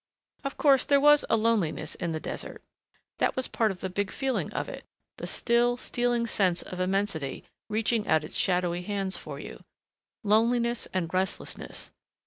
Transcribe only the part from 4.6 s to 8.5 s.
it, the still, stealing sense of immensity reaching out its